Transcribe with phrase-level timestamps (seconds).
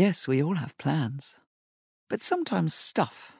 [0.00, 1.36] Yes, we all have plans.
[2.08, 3.36] But sometimes stuff,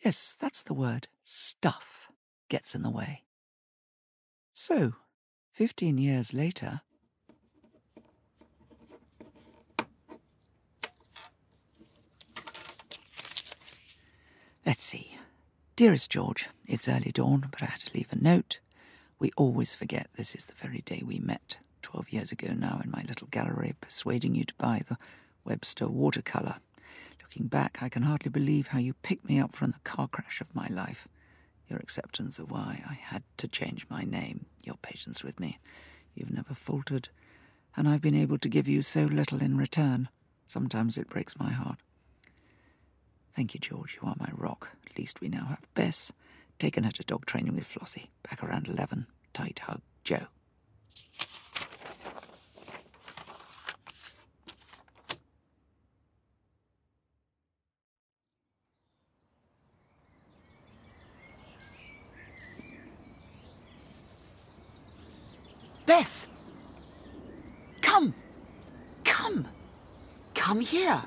[0.00, 2.10] yes, that's the word, stuff,
[2.48, 3.24] gets in the way.
[4.54, 4.94] So,
[5.52, 6.80] 15 years later,
[14.64, 15.18] Let's see.
[15.76, 18.60] Dearest George, it's early dawn, but I had to leave a note.
[19.18, 22.90] We always forget this is the very day we met, 12 years ago now, in
[22.90, 24.96] my little gallery, persuading you to buy the
[25.46, 26.56] Webster watercolour.
[27.22, 30.40] Looking back, I can hardly believe how you picked me up from the car crash
[30.40, 31.06] of my life.
[31.68, 35.58] Your acceptance of why I had to change my name, your patience with me.
[36.14, 37.08] You've never faltered,
[37.76, 40.08] and I've been able to give you so little in return.
[40.46, 41.78] Sometimes it breaks my heart.
[43.32, 43.98] Thank you, George.
[44.00, 44.70] You are my rock.
[44.90, 46.12] At least we now have Bess.
[46.58, 48.08] Taken her to dog training with Flossie.
[48.28, 49.06] Back around 11.
[49.34, 50.28] Tight hug, Joe.
[65.96, 66.26] Bess!
[67.80, 68.12] Come!
[69.02, 69.48] Come!
[70.34, 71.02] Come here!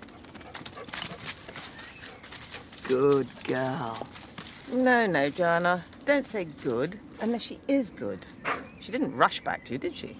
[2.87, 4.07] Good girl.
[4.73, 5.85] No, no, Joanna.
[6.05, 8.25] Don't say good unless she is good.
[8.79, 10.17] She didn't rush back to you, did she?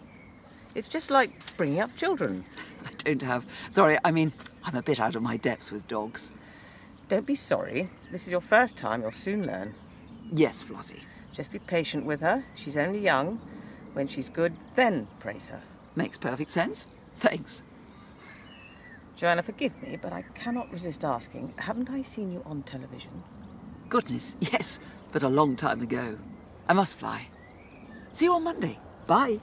[0.76, 2.46] It's just like bringing up children.
[2.86, 3.48] I don't have.
[3.72, 4.34] Sorry, I mean,
[4.64, 6.32] I'm a bit out of my depth with dogs.
[7.08, 7.90] Don't be sorry.
[8.12, 9.02] This is your first time.
[9.02, 9.74] You'll soon learn.
[10.32, 11.02] Yes, Flossie.
[11.34, 12.44] Just be patient with her.
[12.54, 13.42] She's only young.
[13.94, 15.62] When she's good, then praise her.
[15.96, 16.86] Makes perfect sense.
[17.18, 17.64] Thanks.
[19.16, 23.24] Joanna, forgive me, but I cannot resist asking haven't I seen you on television?
[23.90, 24.80] Goodness, yes,
[25.12, 26.18] but a long time ago.
[26.70, 27.28] I must fly.
[28.12, 28.80] See you on Monday.
[29.08, 29.40] Bye.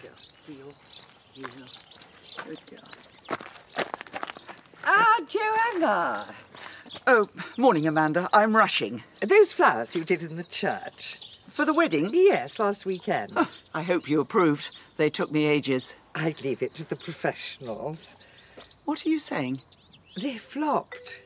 [0.00, 0.10] Girl,
[0.46, 0.72] heel,
[1.32, 1.48] heel.
[2.44, 3.86] Good girl.
[4.84, 6.34] Ah, Joanna!
[7.06, 8.28] Oh, morning, Amanda.
[8.32, 9.02] I'm rushing.
[9.20, 11.20] Those flowers you did in the church.
[11.48, 12.10] For the wedding?
[12.12, 13.32] Yes, last weekend.
[13.36, 14.76] Oh, I hope you approved.
[14.96, 15.94] They took me ages.
[16.14, 18.16] I'd leave it to the professionals.
[18.86, 19.60] What are you saying?
[20.20, 21.22] They flopped.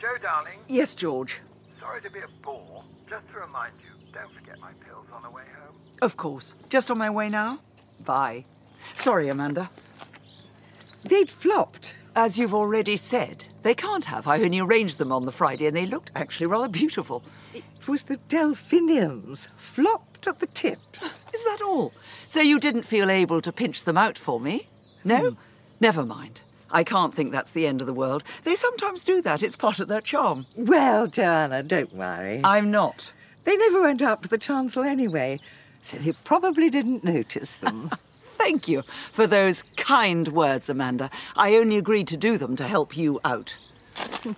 [0.00, 1.40] Joe, darling, Yes, George.
[1.80, 2.84] sorry to be a bore.
[3.10, 5.74] Just to remind you, don't forget my pills on the way home.
[6.02, 6.54] Of course.
[6.68, 7.58] Just on my way now?
[8.04, 8.44] Bye.
[8.94, 9.70] Sorry, Amanda.
[11.02, 11.94] They'd flopped.
[12.18, 14.26] As you've already said, they can't have.
[14.26, 17.22] I only arranged them on the Friday and they looked actually rather beautiful.
[17.54, 19.46] It was the delphiniums.
[19.56, 21.00] Flopped at the tips.
[21.32, 21.92] Is that all?
[22.26, 24.66] So you didn't feel able to pinch them out for me?
[25.04, 25.30] No?
[25.30, 25.36] Hmm.
[25.78, 26.40] Never mind.
[26.72, 28.24] I can't think that's the end of the world.
[28.42, 29.44] They sometimes do that.
[29.44, 30.46] It's part of their charm.
[30.56, 32.40] Well, Joanna, don't worry.
[32.42, 33.12] I'm not.
[33.44, 35.38] They never went up to the chancel anyway,
[35.84, 37.92] so they probably didn't notice them.
[38.48, 38.82] Thank you
[39.12, 41.10] for those kind words, Amanda.
[41.36, 43.54] I only agreed to do them to help you out.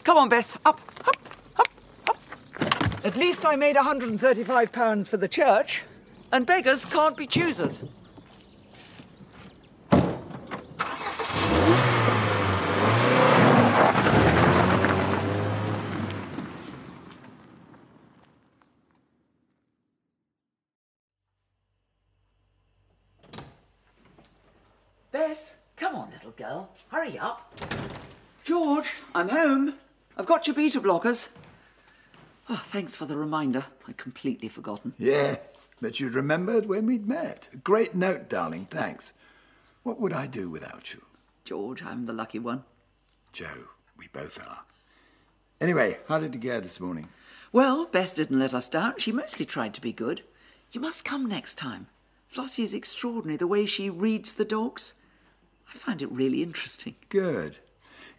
[0.03, 0.59] Come on, Bess.
[0.65, 1.17] Up, up,
[1.57, 1.69] up,
[2.09, 3.05] up.
[3.05, 5.85] At least I made £135 for the church,
[6.33, 7.85] and beggars can't be choosers.
[25.21, 26.71] Bess, come on, little girl.
[26.89, 27.55] Hurry up.
[28.43, 29.75] George, I'm home.
[30.17, 31.29] I've got your beta blockers.
[32.49, 33.67] Oh, thanks for the reminder.
[33.87, 34.95] I'd completely forgotten.
[34.99, 35.37] Yeah,
[35.79, 37.51] but you'd remembered when we'd met.
[37.63, 39.13] Great note, darling, thanks.
[39.83, 41.03] What would I do without you?
[41.45, 42.65] George, I'm the lucky one.
[43.35, 44.61] Joe, we both are.
[45.61, 47.09] Anyway, how did it go this morning?
[47.53, 48.95] Well, Bess didn't let us down.
[48.97, 50.23] She mostly tried to be good.
[50.73, 51.89] You must come next time.
[52.33, 54.95] Flossie is extraordinary, the way she reads the dogs.
[55.71, 56.97] I find it really interesting.
[57.09, 57.59] Good.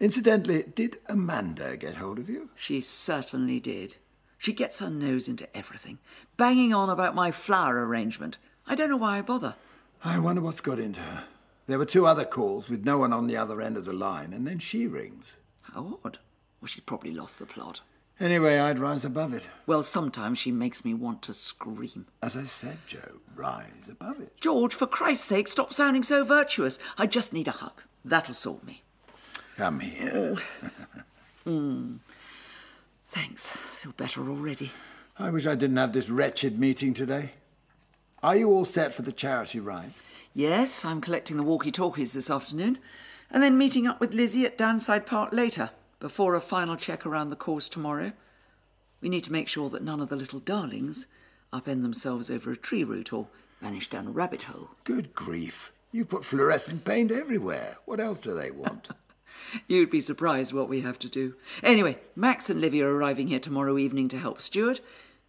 [0.00, 2.50] Incidentally, did Amanda get hold of you?
[2.56, 3.96] She certainly did.
[4.38, 5.98] She gets her nose into everything,
[6.36, 8.38] banging on about my flower arrangement.
[8.66, 9.54] I don't know why I bother.
[10.04, 11.24] I wonder what's got into her.
[11.68, 14.32] There were two other calls with no one on the other end of the line,
[14.32, 15.36] and then she rings.
[15.62, 16.18] How odd.
[16.60, 17.82] Well, she's probably lost the plot.
[18.22, 19.50] Anyway, I'd rise above it.
[19.66, 22.06] Well, sometimes she makes me want to scream.
[22.22, 24.40] As I said, Joe, rise above it.
[24.40, 26.78] George, for Christ's sake, stop sounding so virtuous.
[26.96, 27.82] I just need a hug.
[28.04, 28.82] That'll sort me.
[29.56, 30.12] Come here.
[30.14, 30.68] Oh.
[31.44, 31.96] Hmm.
[33.08, 33.56] Thanks.
[33.56, 34.70] I feel better already.
[35.18, 37.32] I wish I didn't have this wretched meeting today.
[38.22, 39.90] Are you all set for the charity ride?
[40.34, 42.78] Yes, I'm collecting the walkie talkies this afternoon,
[43.28, 45.70] and then meeting up with Lizzie at Downside Park later,
[46.02, 48.12] before a final check around the course tomorrow.
[49.00, 51.06] We need to make sure that none of the little darlings
[51.52, 53.28] upend themselves over a tree root or
[53.60, 54.70] vanish down a rabbit hole.
[54.82, 55.70] Good grief.
[55.92, 57.76] You put fluorescent paint everywhere.
[57.84, 58.88] What else do they want?
[59.68, 61.36] You'd be surprised what we have to do.
[61.62, 64.80] Anyway, Max and Livy are arriving here tomorrow evening to help Stuart.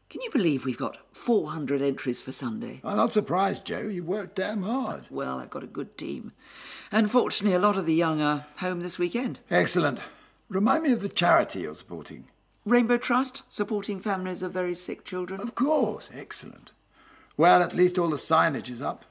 [0.10, 2.82] Can you believe we've got 400 entries for Sunday?
[2.84, 3.82] I'm not surprised, Joe.
[3.82, 5.04] You worked damn hard.
[5.12, 6.32] Well, I've got a good team.
[6.92, 9.40] Unfortunately, a lot of the young are home this weekend.
[9.52, 10.02] Excellent.
[10.54, 12.26] Remind me of the charity you're supporting.
[12.64, 15.42] Rainbow Trust, supporting families of very sick children.
[15.42, 16.12] Of course.
[16.14, 16.72] Excellent.
[17.36, 19.04] Well, at least all the signage is up.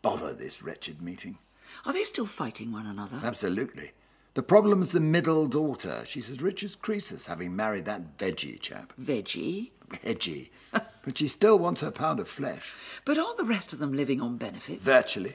[0.00, 1.38] Bother this wretched meeting.
[1.84, 3.20] Are they still fighting one another?
[3.24, 3.90] Absolutely.
[4.34, 6.02] The problem's the middle daughter.
[6.04, 8.92] She's as rich as Croesus, having married that veggie chap.
[8.96, 9.72] Veggie.
[9.88, 10.50] Veggie.
[10.70, 12.76] but she still wants her pound of flesh.
[13.04, 14.80] But aren't the rest of them living on benefits?
[14.84, 15.34] Virtually.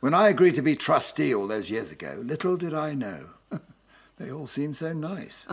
[0.00, 3.26] When I agreed to be trustee all those years ago, little did I know.
[4.22, 5.46] they all seem so nice.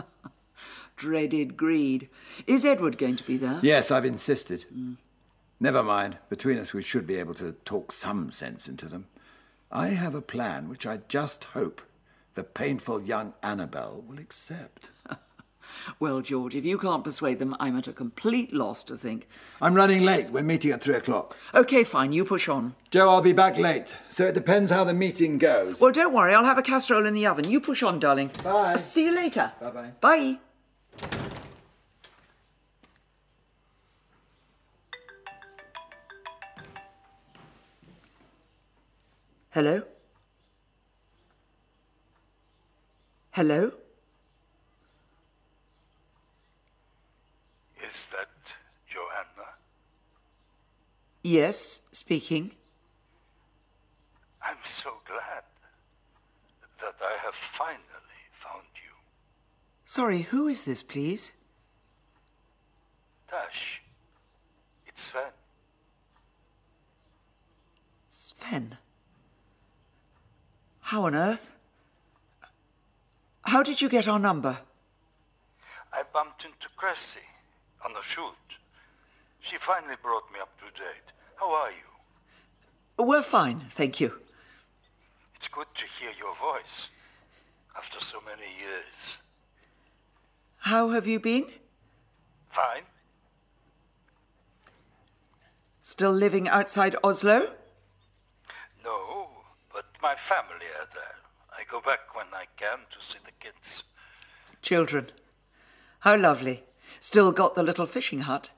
[0.96, 2.08] Dreaded greed.
[2.46, 3.58] Is Edward going to be there?
[3.62, 4.64] yes, I've insisted.
[5.58, 6.18] Never mind.
[6.28, 9.06] Between us, we should be able to talk some sense into them.
[9.72, 11.82] I have a plan which I just hope
[12.34, 14.90] the painful young Annabel will accept.
[15.98, 19.28] Well, George, if you can't persuade them, I'm at a complete loss to think.
[19.60, 20.30] I'm running late.
[20.30, 21.36] We're meeting at three o'clock.
[21.54, 22.74] Okay, fine, you push on.
[22.90, 25.80] Joe, I'll be back late, so it depends how the meeting goes.
[25.80, 27.48] Well, don't worry, I'll have a casserole in the oven.
[27.50, 28.30] You push on, darling.
[28.42, 28.76] Bye.
[28.76, 29.52] See you later.
[29.60, 29.92] Bye-bye.
[30.00, 30.38] Bye.
[39.52, 39.82] Hello?
[43.32, 43.66] Hello?
[47.76, 48.28] Is that
[48.88, 49.48] Johanna?
[51.22, 52.52] Yes, speaking.
[54.42, 55.44] I'm so glad
[56.80, 58.96] that I have finally found you.
[59.84, 61.32] Sorry, who is this, please?
[63.28, 63.82] Tash,
[64.86, 65.32] it's Sven.
[68.08, 68.78] Sven.
[70.80, 71.52] How on earth?
[73.44, 74.58] How did you get our number?
[75.92, 77.26] I bumped into Cressy
[77.84, 78.49] on the shoot.
[79.42, 81.12] She finally brought me up to date.
[81.36, 83.04] How are you?
[83.04, 84.12] We're fine, thank you.
[85.36, 86.88] It's good to hear your voice
[87.76, 89.18] after so many years.
[90.58, 91.46] How have you been?
[92.50, 92.82] Fine?
[95.82, 97.54] Still living outside Oslo?
[98.84, 99.28] No,
[99.72, 101.16] but my family are there.
[101.50, 103.84] I go back when I can to see the kids.
[104.62, 105.10] Children.
[106.00, 106.64] How lovely.
[107.00, 108.50] Still got the little fishing hut.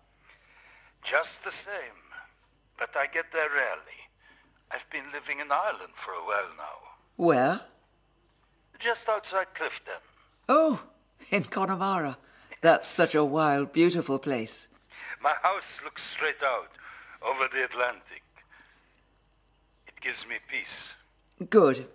[1.02, 1.99] Just the same.
[2.78, 4.08] But I get there rarely.
[4.70, 6.78] I've been living in Ireland for a while now.
[7.16, 7.60] Where?
[8.78, 10.00] Just outside Clifden.
[10.49, 10.82] Oh,
[11.31, 12.19] in Connemara.
[12.62, 14.69] That's such a wild, beautiful place.
[15.22, 16.70] My house looks straight out
[17.25, 18.22] over the Atlantic.
[19.87, 21.48] It gives me peace.
[21.48, 21.87] Good.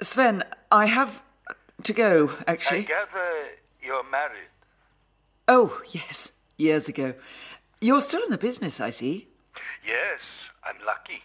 [0.00, 1.22] Sven, I have
[1.82, 2.80] to go, actually.
[2.80, 3.30] I gather
[3.82, 4.50] you're married.
[5.48, 7.14] Oh, yes, years ago.
[7.80, 9.28] You're still in the business, I see.
[9.86, 10.20] Yes,
[10.64, 11.22] I'm lucky.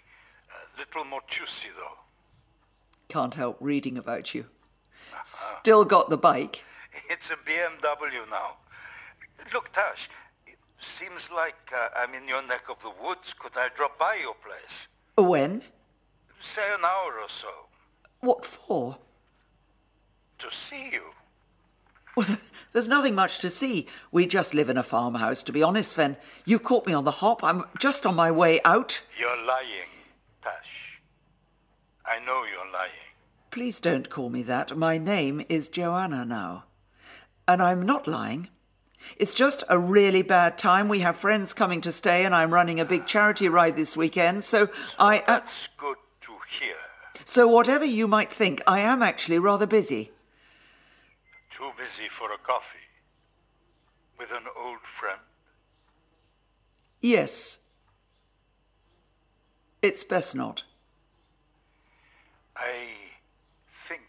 [0.50, 1.98] A little more juicy, though.
[3.08, 4.46] Can't help reading about you.
[5.24, 6.63] Still got the bike.
[7.10, 8.55] It's a BMW now.
[9.53, 10.10] Look, Tash,
[10.46, 10.58] it
[11.00, 13.34] seems like uh, I'm in your neck of the woods.
[13.39, 14.77] Could I drop by your place?
[15.17, 15.62] When?
[16.55, 17.50] Say an hour or so.
[18.22, 18.98] What for?
[20.39, 21.03] To see you.
[22.15, 22.27] Well,
[22.74, 23.88] there's nothing much to see.
[24.12, 26.18] We just live in a farmhouse, to be honest, Sven.
[26.46, 27.44] You've caught me on the hop.
[27.44, 29.01] I'm just on my way out.
[29.18, 29.88] You're lying,
[30.44, 31.00] Tash.
[32.06, 32.91] I know you're lying.
[33.50, 34.75] Please don't call me that.
[34.77, 36.65] My name is Joanna now.
[37.48, 38.50] And I'm not lying.
[39.18, 40.88] It's just a really bad time.
[40.88, 44.44] We have friends coming to stay, and I'm running a big charity ride this weekend,
[44.44, 45.20] so I.
[45.20, 46.75] Uh, That's good to hear.
[47.25, 50.12] so, whatever you might think, I am actually rather busy.
[51.62, 52.88] Too busy for a coffee.
[54.18, 55.20] With an old friend.
[57.01, 57.60] Yes.
[59.84, 60.63] It's best not.
[62.58, 62.88] I
[63.88, 64.01] think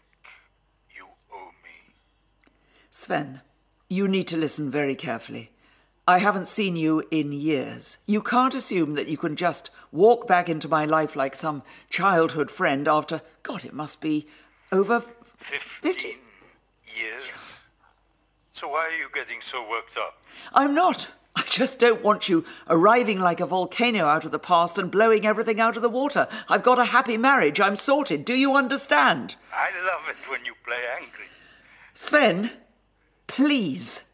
[0.95, 1.93] you owe me.
[2.89, 3.41] Sven,
[3.87, 5.51] you need to listen very carefully.
[6.07, 7.99] I haven't seen you in years.
[8.07, 12.49] You can't assume that you can just walk back into my life like some childhood
[12.49, 14.25] friend after, God, it must be
[14.71, 15.11] over f-
[15.83, 16.15] 15
[16.97, 17.23] years?
[18.63, 20.23] So why are you getting so worked up?
[20.53, 21.11] I'm not.
[21.35, 25.25] I just don't want you arriving like a volcano out of the past and blowing
[25.25, 26.29] everything out of the water.
[26.47, 27.59] I've got a happy marriage.
[27.59, 28.23] I'm sorted.
[28.23, 29.35] Do you understand?
[29.53, 31.25] I love it when you play angry.
[31.93, 32.51] Sven,
[33.27, 34.05] please.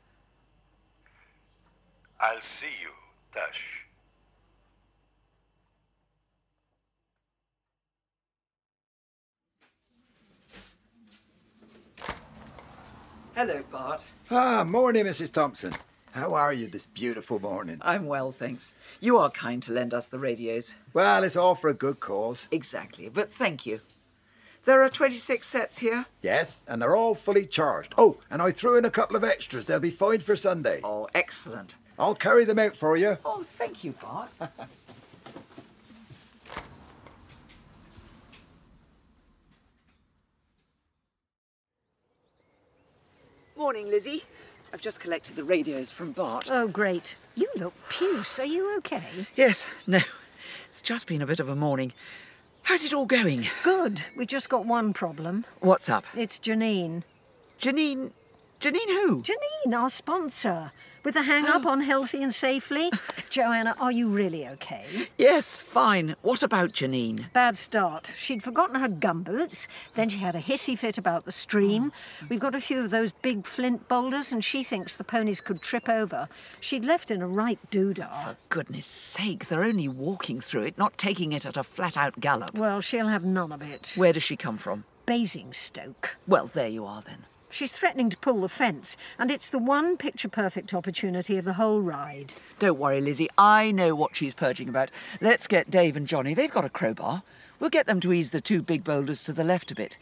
[2.19, 2.89] I'll see you,
[3.31, 3.68] Tash.
[13.39, 14.05] Hello, Bart.
[14.29, 15.31] Ah, morning, Mrs.
[15.31, 15.71] Thompson.
[16.13, 17.77] How are you this beautiful morning?
[17.79, 18.73] I'm well, thanks.
[18.99, 20.75] You are kind to lend us the radios.
[20.91, 22.49] Well, it's all for a good cause.
[22.51, 23.79] Exactly, but thank you.
[24.65, 26.05] There are 26 sets here.
[26.21, 27.95] Yes, and they're all fully charged.
[27.97, 29.63] Oh, and I threw in a couple of extras.
[29.63, 30.81] They'll be fine for Sunday.
[30.83, 31.77] Oh, excellent.
[31.97, 33.19] I'll carry them out for you.
[33.23, 34.31] Oh, thank you, Bart.
[43.59, 44.23] Morning, Lizzie.
[44.71, 46.49] I've just collected the radios from Bart.
[46.49, 47.17] Oh, great.
[47.35, 48.39] You look puce.
[48.39, 49.27] Are you okay?
[49.35, 49.99] Yes, no.
[50.69, 51.91] It's just been a bit of a morning.
[52.63, 53.47] How's it all going?
[53.61, 54.03] Good.
[54.15, 55.43] We just got one problem.
[55.59, 56.05] What's up?
[56.15, 57.03] It's Janine.
[57.61, 58.11] Janine.
[58.61, 59.23] Janine who?
[59.23, 60.71] Janine, our sponsor.
[61.03, 61.69] With the hang up oh.
[61.69, 62.91] on healthy and safely.
[63.29, 64.85] Joanna, are you really okay?
[65.17, 66.15] Yes, fine.
[66.21, 67.31] What about Janine?
[67.31, 68.13] Bad start.
[68.17, 69.67] She'd forgotten her gumboots.
[69.95, 71.91] Then she had a hissy fit about the stream.
[72.21, 72.27] Oh.
[72.29, 75.61] We've got a few of those big flint boulders, and she thinks the ponies could
[75.61, 76.27] trip over.
[76.59, 78.23] She'd left in a right doodah.
[78.23, 82.19] For goodness sake, they're only walking through it, not taking it at a flat out
[82.19, 82.53] gallop.
[82.55, 83.93] Well, she'll have none of it.
[83.95, 84.83] Where does she come from?
[85.05, 86.17] Basingstoke.
[86.27, 87.25] Well, there you are then.
[87.51, 91.53] She's threatening to pull the fence, and it's the one picture perfect opportunity of the
[91.53, 92.35] whole ride.
[92.59, 93.29] Don't worry, Lizzie.
[93.37, 94.91] I know what she's purging about.
[95.19, 96.35] Let's get Dave and Johnny.
[96.35, 97.23] They've got a crowbar.
[97.59, 99.97] We'll get them to ease the two big boulders to the left a bit.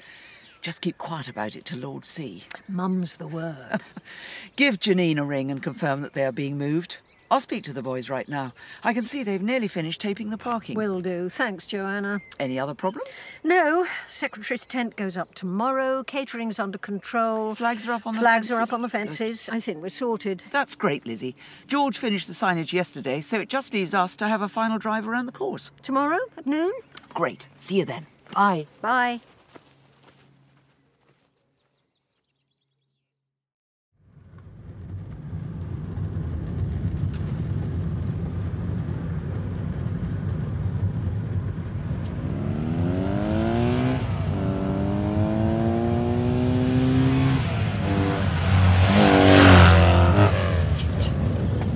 [0.62, 2.44] Just keep quiet about it to Lord C.
[2.68, 3.80] Mum's the word.
[4.58, 6.98] Give Janine a ring and confirm that they are being moved.
[7.30, 8.54] I'll speak to the boys right now.
[8.84, 10.78] I can see they've nearly finished taping the parking.
[10.78, 11.28] Will do.
[11.28, 12.22] Thanks, Joanna.
[12.40, 13.22] Any other problems?
[13.44, 16.04] No, secretary's tent goes up tomorrow.
[16.04, 17.54] Catering's under control.
[17.56, 19.50] Flags are up on the Flags are up on the fences.
[19.52, 20.44] I think we're sorted.
[20.52, 21.36] That's great, Lizzie.
[21.68, 25.08] George finished the signage yesterday, so it just leaves us to have a final drive
[25.08, 25.70] around the course.
[25.82, 26.72] Tomorrow at noon.
[27.14, 27.48] Great.
[27.58, 28.06] See you then.
[28.34, 28.68] Bye.
[28.82, 29.20] Bye.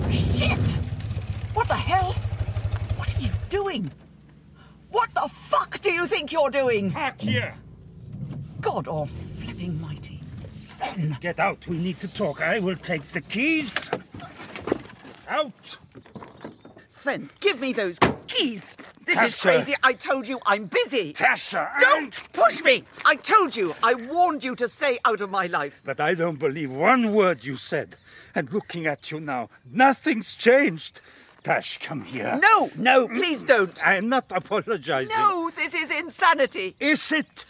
[0.10, 0.60] Shit!
[1.54, 2.14] What the hell?
[2.98, 3.92] What are you doing?
[4.90, 6.90] What the fuck do you think you're doing?
[6.90, 7.56] Back here!
[8.60, 10.22] God all flipping mighty.
[10.50, 11.18] Sven!
[11.22, 12.42] Get out, we need to talk.
[12.42, 13.90] I will take the keys.
[15.28, 15.78] Out!
[16.88, 18.78] Sven, give me those keys!
[19.06, 19.74] This is crazy.
[19.84, 21.14] I told you I'm busy.
[21.14, 21.68] Tasha!
[21.80, 22.84] Don't push me!
[23.06, 23.76] I told you.
[23.82, 25.82] I warned you to stay out of my life.
[25.84, 27.98] But I don't believe one word you said.
[28.36, 31.02] And looking at you now, nothing's changed.
[31.44, 32.40] Tash, come here.
[32.40, 33.86] No, no, please don't.
[33.86, 35.16] I am not apologizing.
[35.18, 36.76] No, this is insanity.
[36.80, 37.46] Is it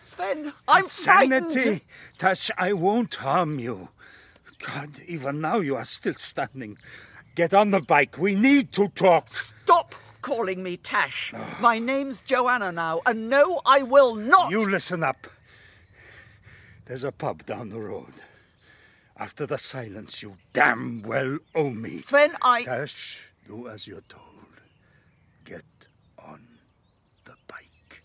[0.00, 1.52] Sven, I'm frightened.
[1.52, 1.84] sanity?
[2.18, 3.90] Tash, I won't harm you.
[4.58, 6.78] God, even now you are still standing.
[7.36, 8.18] Get on the bike.
[8.18, 9.28] We need to talk.
[9.28, 11.32] Stop calling me Tash.
[11.60, 14.50] My name's Joanna now, and no, I will not.
[14.50, 15.28] You listen up.
[16.86, 18.14] There's a pub down the road.
[19.16, 21.98] After the silence, you damn well owe me.
[21.98, 22.64] Sven, I.
[22.64, 24.22] Tash, do as you're told.
[25.44, 25.64] Get
[26.18, 26.40] on
[27.24, 28.02] the bike.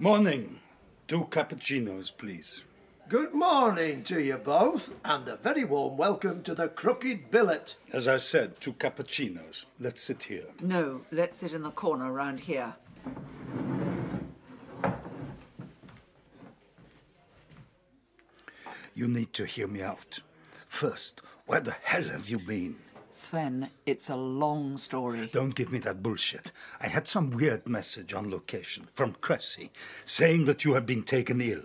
[0.00, 0.58] Morning.
[1.06, 2.62] Two cappuccinos, please.
[3.08, 7.76] Good morning to you both, and a very warm welcome to the Crooked Billet.
[7.92, 9.66] As I said, two cappuccinos.
[9.78, 10.46] Let's sit here.
[10.60, 12.74] No, let's sit in the corner round here.
[18.94, 20.20] You need to hear me out.
[20.72, 22.76] First, where the hell have you been?
[23.10, 25.28] Sven, it's a long story.
[25.30, 26.50] Don't give me that bullshit.
[26.80, 29.70] I had some weird message on location from Cressy
[30.06, 31.62] saying that you had been taken ill.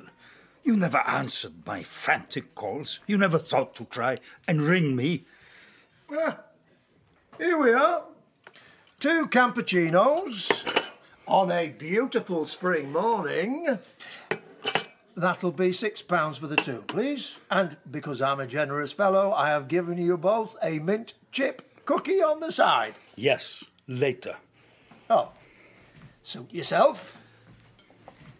[0.65, 2.99] You never answered my frantic calls.
[3.07, 5.23] You never thought to try and ring me.
[6.11, 6.39] Ah,
[7.39, 8.03] here we are.
[8.99, 10.91] Two cappuccinos
[11.25, 13.79] on a beautiful spring morning.
[15.17, 17.39] That'll be six pounds for the two, please.
[17.49, 22.21] And because I'm a generous fellow, I have given you both a mint chip cookie
[22.21, 22.93] on the side.
[23.15, 24.35] Yes, later.
[25.09, 25.29] Oh,
[26.21, 27.19] suit yourself.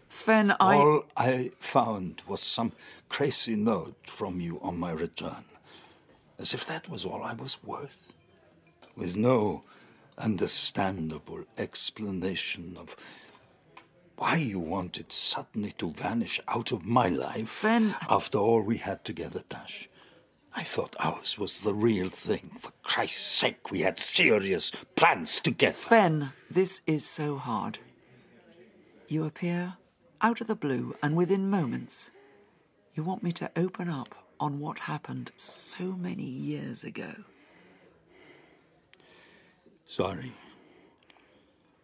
[0.08, 0.76] Sven, I.
[0.76, 2.70] All I found was some
[3.08, 5.44] crazy note from you on my return.
[6.38, 8.12] As if that was all I was worth.
[8.94, 9.64] With no
[10.16, 12.94] understandable explanation of
[14.18, 17.94] why you wanted suddenly to vanish out of my life Sven.
[18.10, 19.88] after all we had together, Tash.
[20.54, 22.58] I thought ours was the real thing.
[22.60, 25.72] For Christ's sake, we had serious plans together.
[25.72, 27.78] Sven, this is so hard.
[29.06, 29.74] You appear
[30.20, 32.10] out of the blue, and within moments,
[32.94, 37.14] you want me to open up on what happened so many years ago.
[39.86, 40.32] Sorry.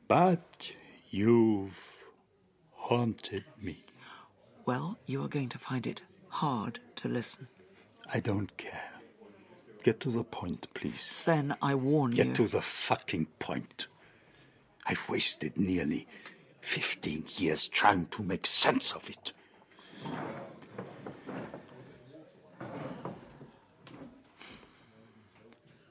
[0.08, 0.72] But
[1.10, 1.93] you've
[2.84, 3.82] haunted me.
[4.66, 7.48] Well, you are going to find it hard to listen.
[8.12, 8.90] I don't care.
[9.82, 11.00] Get to the point, please.
[11.00, 12.24] Sven, I warn Get you.
[12.32, 13.86] Get to the fucking point.
[14.84, 16.06] I've wasted nearly
[16.60, 19.32] 15 years trying to make sense of it.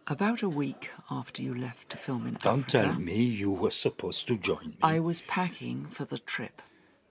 [0.05, 3.71] About a week after you left to film in Don't Africa, tell me you were
[3.71, 4.77] supposed to join me.
[4.83, 6.61] I was packing for the trip.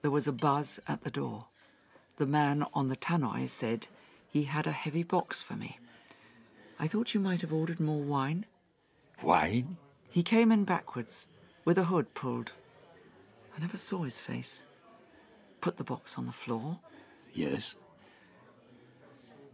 [0.03, 1.45] There was a buzz at the door.
[2.17, 3.87] The man on the tannoy said
[4.27, 5.79] he had a heavy box for me.
[6.77, 8.45] I thought you might have ordered more wine.
[9.23, 9.77] Wine?
[10.09, 11.27] He came in backwards,
[11.63, 12.51] with a hood pulled.
[13.55, 14.63] I never saw his face.
[15.61, 16.79] Put the box on the floor.
[17.33, 17.77] Yes.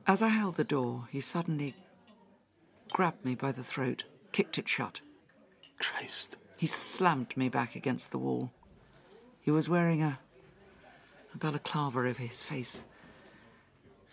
[0.07, 1.75] As I held the door, he suddenly
[2.91, 5.01] grabbed me by the throat, kicked it shut.
[5.77, 6.37] Christ.
[6.57, 8.51] He slammed me back against the wall.
[9.39, 10.17] He was wearing a,
[11.33, 12.83] a balaclava over his face.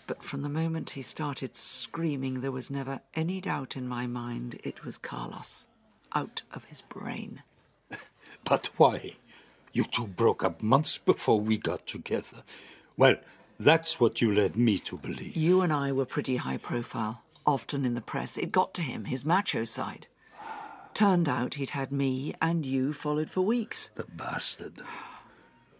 [0.06, 4.60] But from the moment he started screaming, there was never any doubt in my mind
[4.62, 5.66] it was Carlos,
[6.14, 7.42] out of his brain.
[8.44, 9.16] But why?
[9.72, 12.44] You two broke up months before we got together.
[12.96, 13.16] Well,
[13.58, 15.36] that's what you led me to believe.
[15.36, 18.36] You and I were pretty high profile, often in the press.
[18.36, 20.06] It got to him, his macho side.
[20.94, 23.90] Turned out he'd had me and you followed for weeks.
[23.96, 24.74] The bastard.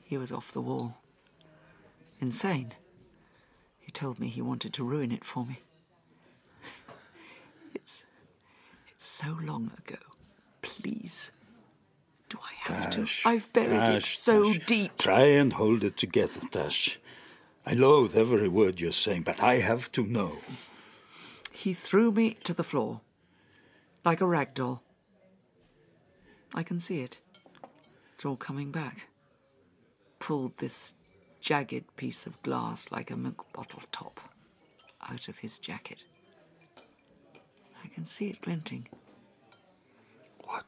[0.02, 0.98] He was off the wall.
[2.20, 2.72] Insane.
[3.78, 5.60] He told me he wanted to ruin it for me.
[7.74, 8.04] It's.
[8.88, 9.98] It's so long ago.
[10.62, 11.30] Please.
[12.28, 13.28] Do I have Tash, to?
[13.28, 14.66] I've buried it so Tash.
[14.66, 14.98] deep.
[14.98, 16.98] Try and hold it together, Tash.
[17.64, 20.38] I loathe every word you're saying, but I have to know.
[21.52, 23.00] He threw me to the floor.
[24.04, 24.82] Like a rag doll.
[26.54, 27.18] I can see it.
[28.14, 29.08] It's all coming back.
[30.18, 30.94] Pulled this
[31.46, 34.18] jagged piece of glass like a milk bottle top
[35.08, 36.04] out of his jacket.
[37.84, 38.88] I can see it glinting.
[40.42, 40.64] What?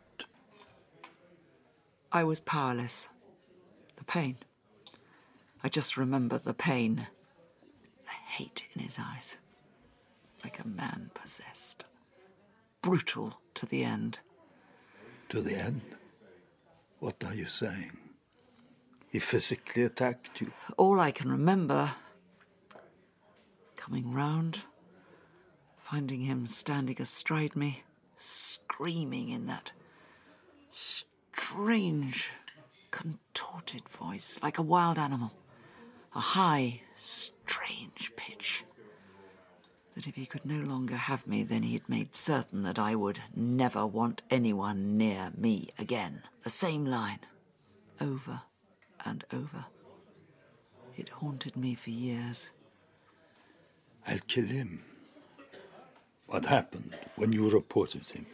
[2.12, 3.09] I was powerless.
[3.97, 4.37] The pain.
[5.64, 7.09] I just remember the pain.
[8.05, 9.37] The hate in his eyes.
[10.45, 11.87] Like a man possessed.
[12.83, 14.21] Brutal to the end.
[15.31, 15.81] To the end?
[17.01, 18.08] What are you saying?
[19.11, 20.53] He physically attacked you?
[20.77, 21.92] All I can remember
[23.77, 24.64] coming round,
[25.79, 27.85] finding him standing astride me,
[28.16, 29.73] screaming in that
[30.71, 32.31] strange,
[32.90, 35.33] contorted voice, like a wild animal,
[36.14, 38.64] a high, strange pitch.
[39.94, 42.94] That if he could no longer have me, then he had made certain that I
[42.94, 46.23] would never want anyone near me again.
[46.42, 47.21] The same line,
[48.01, 48.42] over
[49.04, 49.66] and over.
[50.96, 52.50] It haunted me for years.
[54.06, 54.82] I'll kill him.
[56.26, 58.26] What happened when you reported him?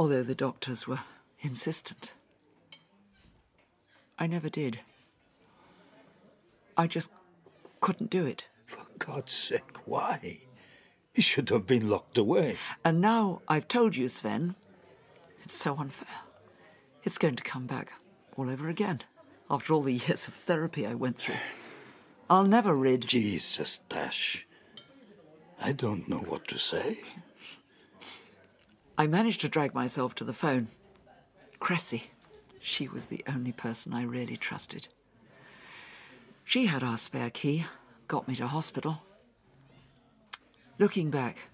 [0.00, 1.00] although the doctors were
[1.40, 2.14] insistent.
[4.18, 4.80] I never did.
[6.74, 7.10] I just
[7.82, 8.46] couldn't do it.
[8.64, 10.38] For God's sake, why?
[11.12, 12.56] He should have been locked away.
[12.82, 14.54] And now I've told you, Sven,
[15.44, 16.22] it's so unfair.
[17.04, 17.92] It's going to come back
[18.38, 19.02] all over again
[19.50, 21.34] after all the years of therapy I went through.
[22.28, 23.06] I'll never rid.
[23.08, 24.46] Jesus, Tash.
[25.60, 27.00] I don't know what to say.
[28.96, 30.68] I managed to drag myself to the phone.
[31.58, 32.10] Cressy.
[32.60, 34.88] She was the only person I really trusted.
[36.44, 37.64] She had our spare key,
[38.08, 39.02] got me to hospital.
[40.78, 41.48] Looking back,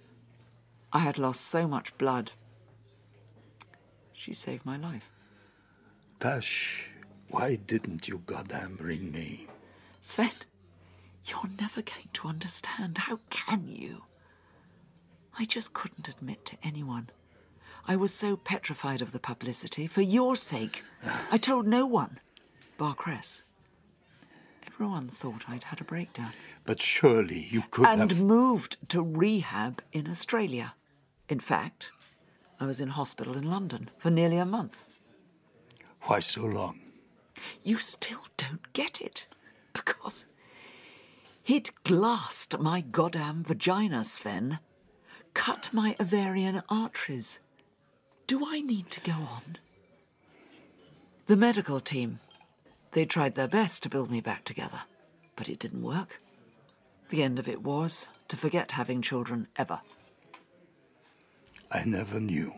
[0.93, 2.33] I had lost so much blood.
[4.13, 5.11] She saved my life.
[6.19, 6.89] Tash,
[7.29, 9.47] why didn't you goddamn ring me?
[10.01, 10.31] Sven,
[11.27, 12.99] you're never going to understand.
[12.99, 14.05] How can you?
[15.39, 17.11] I just couldn't admit to anyone.
[17.89, 19.87] I was so petrified of the publicity.
[19.87, 20.83] For your sake,
[21.31, 22.19] I told no one,
[22.79, 23.43] bar Cress.
[24.67, 26.33] Everyone thought I'd had a breakdown.
[26.65, 28.21] But surely you could and have.
[28.21, 30.75] moved to rehab in Australia.
[31.29, 31.91] In fact,
[32.61, 34.89] I was in hospital in London for nearly a month.
[36.03, 36.81] Why so long?
[37.62, 39.27] You still don't get it.
[39.72, 40.27] Because
[41.42, 44.59] he'd glassed my goddamn vagina, Sven.
[45.35, 47.40] Cut my ovarian arteries.
[48.27, 49.59] Do I need to go on?
[51.27, 52.20] The medical team.
[52.92, 54.83] They tried their best to build me back together,
[55.35, 56.20] but it didn't work.
[57.11, 59.81] The end of it was to forget having children ever.
[61.70, 62.53] I never knew.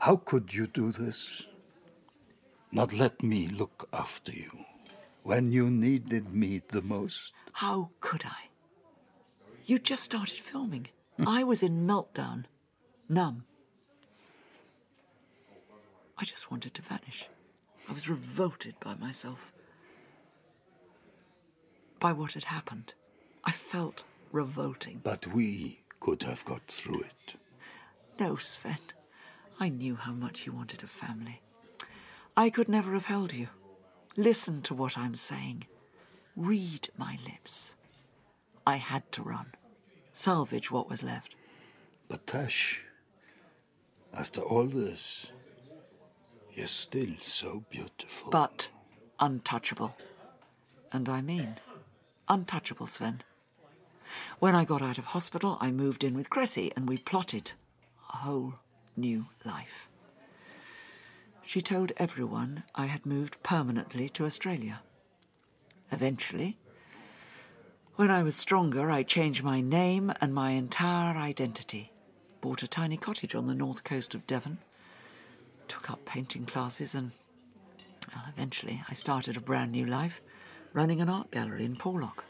[0.00, 1.46] How could you do this?
[2.74, 4.64] Not let me look after you
[5.22, 7.34] when you needed me the most.
[7.52, 8.48] How could I?
[9.66, 10.88] You just started filming.
[11.18, 11.28] Hmm.
[11.28, 12.46] I was in meltdown,
[13.10, 13.44] numb.
[16.16, 17.28] I just wanted to vanish.
[17.88, 19.52] I was revolted by myself,
[22.00, 22.94] by what had happened.
[23.44, 25.00] I felt revolting.
[25.04, 27.34] But we could have got through it.
[28.18, 28.78] No, Sven.
[29.60, 31.42] I knew how much you wanted a family.
[32.36, 33.48] I could never have held you.
[34.16, 35.66] Listen to what I'm saying.
[36.36, 37.74] Read my lips.
[38.66, 39.52] I had to run.
[40.12, 41.34] Salvage what was left.
[42.08, 42.82] But Tash,
[44.14, 45.26] after all this,
[46.54, 48.30] you're still so beautiful.
[48.30, 48.68] But
[49.18, 49.96] untouchable.
[50.92, 51.56] And I mean
[52.28, 53.22] untouchable, Sven.
[54.38, 57.52] When I got out of hospital, I moved in with Cressy and we plotted
[58.12, 58.54] a whole
[58.96, 59.88] new life.
[61.52, 64.80] She told everyone I had moved permanently to Australia.
[65.90, 66.56] Eventually,
[67.96, 71.92] when I was stronger, I changed my name and my entire identity,
[72.40, 74.60] bought a tiny cottage on the north coast of Devon,
[75.68, 77.10] took up painting classes, and
[78.14, 80.22] well, eventually I started a brand new life
[80.72, 82.24] running an art gallery in Porlock.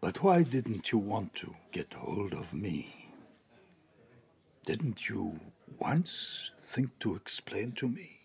[0.00, 3.10] But why didn't you want to get hold of me?
[4.64, 5.40] Didn't you
[5.78, 8.18] once think to explain to me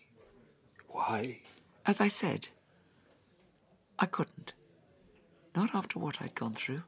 [0.88, 1.40] why?
[1.86, 2.48] As I said,
[3.98, 4.52] I couldn't.
[5.56, 6.82] Not after what I'd gone through.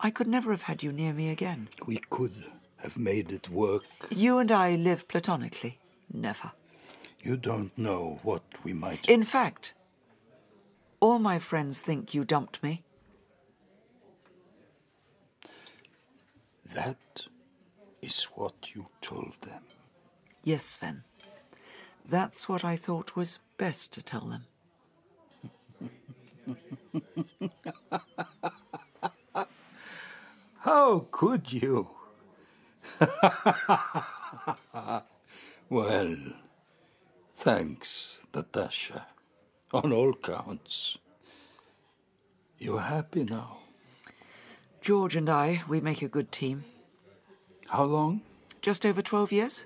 [0.00, 1.68] I could never have had you near me again.
[1.86, 2.44] We could
[2.78, 3.84] have made it work.
[4.10, 5.78] You and I live platonically.
[6.12, 6.52] Never.
[7.22, 9.08] You don't know what we might.
[9.08, 9.72] In fact,
[11.00, 12.82] all my friends think you dumped me.
[16.74, 17.26] That
[18.04, 19.62] is what you told them.
[20.42, 21.04] Yes, Sven.
[22.06, 24.44] That's what I thought was best to tell them.
[30.58, 31.88] How could you?
[35.70, 36.16] well,
[37.34, 39.06] thanks, Natasha,
[39.72, 40.98] on all counts.
[42.58, 43.58] You're happy now.
[44.82, 46.64] George and I, we make a good team.
[47.68, 48.22] How long?
[48.62, 49.64] Just over 12 years.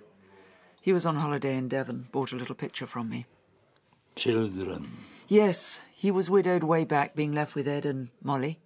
[0.80, 3.26] He was on holiday in Devon, bought a little picture from me.
[4.16, 4.90] Children.
[5.28, 8.58] Yes, he was widowed way back, being left with Ed and Molly.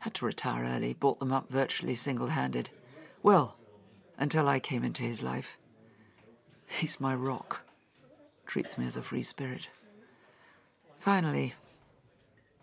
[0.00, 2.70] Had to retire early, brought them up virtually single handed.
[3.22, 3.56] Well,
[4.18, 5.56] until I came into his life.
[6.66, 7.60] He's my rock.
[8.46, 9.68] Treats me as a free spirit.
[10.98, 11.54] Finally,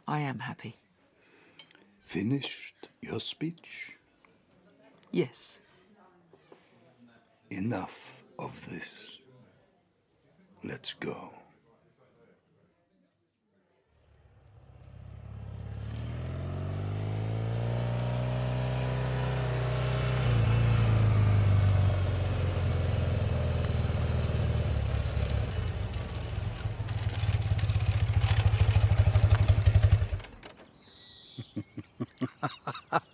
[0.07, 0.77] I am happy.
[2.05, 3.97] Finished your speech?
[5.11, 5.59] Yes.
[7.53, 9.19] Enough of this.
[10.63, 11.29] Let's go.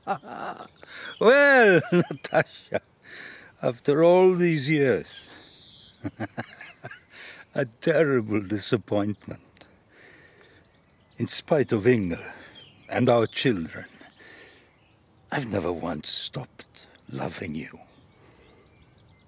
[1.20, 2.82] well, Natasha,
[3.62, 5.28] after all these years,
[7.56, 9.42] a terrible disappointment.
[11.18, 12.34] In spite of Inger
[12.88, 13.86] and our children,
[15.32, 17.80] I've never once stopped loving you.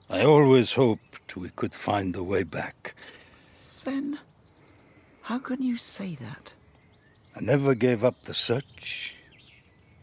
[0.09, 2.95] I always hoped we could find a way back.
[3.53, 4.17] Sven,
[5.21, 6.53] how can you say that?
[7.35, 9.15] I never gave up the search.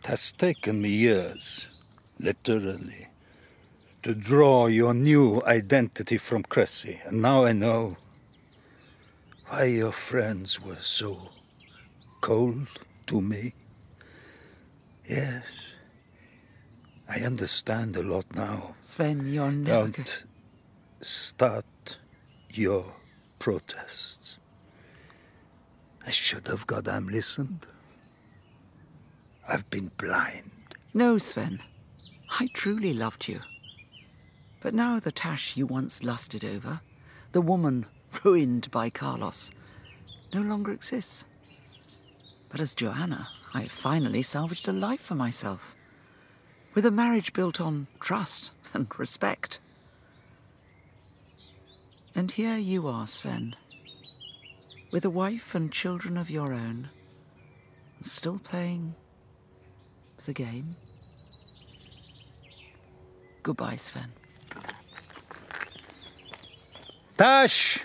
[0.01, 1.67] It has taken me years,
[2.19, 3.08] literally,
[4.03, 7.97] to draw your new identity from Cressy, and now I know
[9.49, 11.31] why your friends were so
[12.21, 12.69] cold
[13.07, 13.55] to me.
[15.09, 15.61] Yes,
[17.09, 18.75] I understand a lot now.
[18.83, 19.89] Sven, you're never.
[19.89, 20.25] Don't
[21.01, 21.99] start
[22.51, 22.85] your
[23.39, 24.37] protests.
[26.07, 27.67] I should have goddamn listened.
[29.49, 30.51] I've been blind.
[30.93, 31.63] No, Sven.
[32.39, 33.41] I truly loved you.
[34.61, 36.81] But now the Tash you once lusted over,
[37.33, 37.87] the woman
[38.25, 39.51] ruined by Carlos,
[40.35, 41.25] no longer exists.
[42.51, 45.77] But as Joanna, I have finally salvaged a life for myself,
[46.75, 49.61] with a marriage built on trust and respect.
[52.14, 53.55] And here you are, Sven,
[54.92, 56.88] with a wife and children of your own,
[58.03, 58.94] still playing
[60.27, 60.77] the game.
[63.42, 64.09] Goodbye, Sven.
[67.18, 67.81] Tash,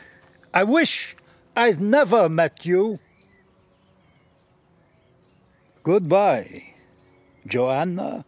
[0.54, 1.16] I wish
[1.58, 3.00] I'd never met you.
[5.82, 6.76] Goodbye,
[7.48, 8.26] Joanna.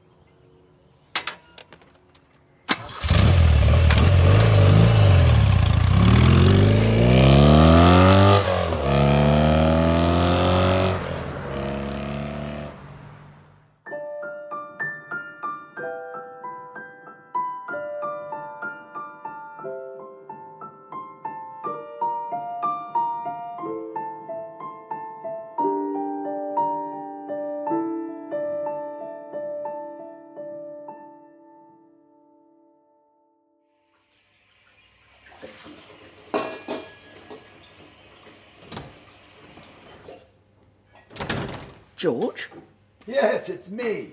[42.10, 42.50] George,
[43.08, 44.10] Yes, it's me.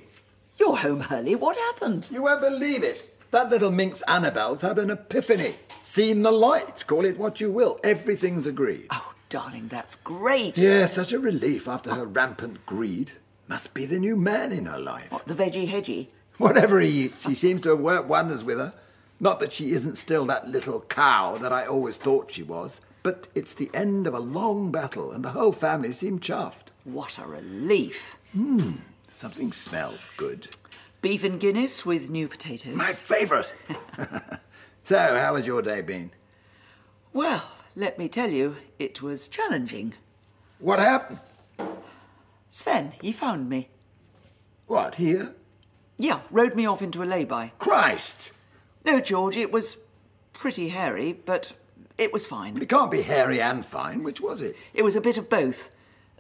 [0.59, 1.35] you're home early.
[1.35, 2.09] What happened?
[2.11, 3.15] You won't believe it.
[3.33, 5.57] That little minx Annabelle's had an epiphany.
[5.79, 6.85] Seen the light.
[6.87, 7.79] Call it what you will.
[7.85, 8.87] Everything's agreed.
[8.91, 10.57] Oh, darling, that's great.
[10.57, 13.13] Yes, such a relief after her rampant greed.
[13.47, 15.13] Must be the new man in her life.
[15.13, 16.07] What, the veggie hedgie?
[16.39, 18.73] Whatever he eats, he seems to have worked wonders with her.
[19.21, 23.29] Not that she isn't still that little cow that I always thought she was, but
[23.35, 26.62] it's the end of a long battle, and the whole family seem chuffed.
[26.85, 28.17] What a relief.
[28.33, 28.73] Hmm,
[29.17, 30.57] something smells good.
[31.01, 32.75] Beef and Guinness with new potatoes.
[32.75, 33.55] My favourite.
[34.85, 36.13] so, how has your day been?
[37.13, 39.95] Well, let me tell you, it was challenging.
[40.59, 41.19] What happened?
[42.49, 43.69] Sven, he found me.
[44.67, 45.35] What, here?
[45.99, 47.53] Yeah, rode me off into a lay-by.
[47.59, 48.31] Christ!
[48.85, 49.77] No, George, it was
[50.33, 51.53] pretty hairy, but
[51.99, 52.61] it was fine.
[52.61, 54.03] It can't be hairy and fine.
[54.03, 54.57] Which was it?
[54.75, 55.71] It was a bit of both.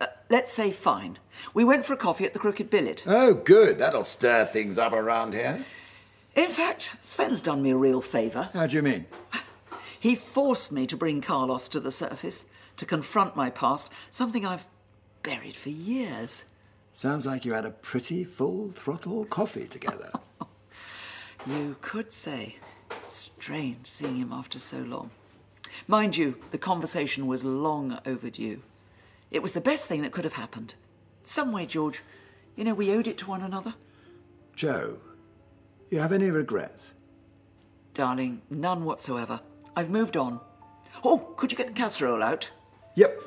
[0.02, 1.18] Uh, let's say fine.
[1.54, 3.04] We went for a coffee at the Crooked Billet.
[3.06, 3.78] Oh, good.
[3.78, 5.64] That'll stir things up around here.
[6.34, 8.50] In fact, Sven's done me a real favour.
[8.52, 9.06] How do you mean?
[10.00, 12.44] He forced me to bring Carlos to the surface,
[12.78, 14.66] to confront my past, something I've
[15.22, 16.46] buried for years.
[16.92, 20.10] Sounds like you had a pretty full throttle coffee together.
[21.44, 22.58] You could say.
[23.04, 25.10] Strange seeing him after so long.
[25.88, 28.62] Mind you, the conversation was long overdue.
[29.32, 30.74] It was the best thing that could have happened.
[31.24, 32.02] Some way, George,
[32.54, 33.74] you know, we owed it to one another.
[34.54, 34.98] Joe,
[35.90, 36.92] you have any regrets?
[37.94, 39.40] Darling, none whatsoever.
[39.74, 40.38] I've moved on.
[41.02, 42.50] Oh, could you get the casserole out?
[42.94, 43.22] Yep.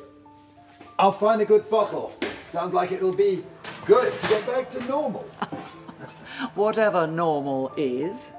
[1.00, 2.14] I'll find a good bottle.
[2.50, 3.44] Sounds like it'll be
[3.88, 5.24] good to get back to normal.
[6.54, 8.32] Whatever normal is.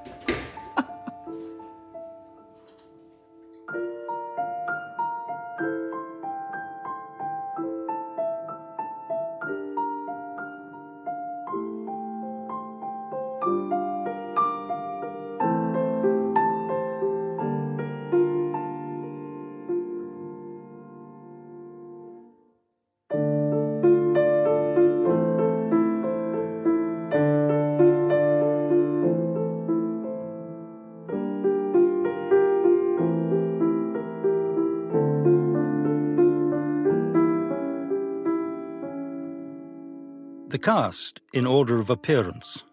[40.57, 42.63] The cast in order of appearance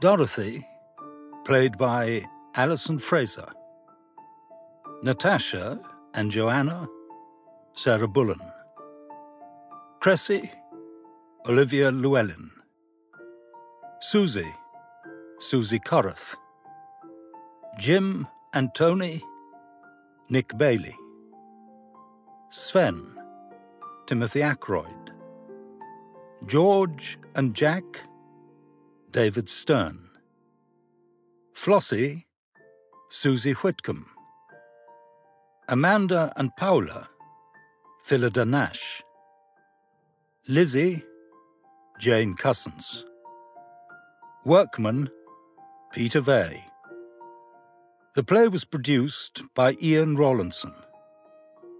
[0.00, 0.66] Dorothy,
[1.44, 2.24] played by
[2.56, 3.48] Alison Fraser.
[5.04, 5.78] Natasha
[6.14, 6.88] and Joanna,
[7.74, 8.40] Sarah Bullen.
[10.00, 10.50] Cressy,
[11.48, 12.50] Olivia Llewellyn.
[14.00, 14.52] Susie,
[15.38, 16.34] Susie Corrath.
[17.78, 19.22] Jim and Tony,
[20.28, 20.96] Nick Bailey.
[22.50, 23.14] Sven,
[24.06, 25.05] Timothy Ackroyd.
[26.44, 27.84] George and Jack,
[29.10, 30.10] David Stern.
[31.54, 32.26] Flossie,
[33.08, 34.06] Susie Whitcomb.
[35.68, 37.08] Amanda and Paula,
[38.04, 39.02] Phillida Nash.
[40.46, 41.02] Lizzie,
[41.98, 43.04] Jane Cussons.
[44.44, 45.08] Workman,
[45.92, 46.62] Peter Vey.
[48.14, 50.74] The play was produced by Ian Rawlinson.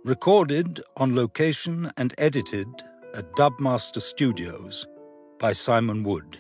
[0.05, 2.67] Recorded on location and edited
[3.17, 4.87] at Dubmaster Studios
[5.39, 6.39] by Simon Wood.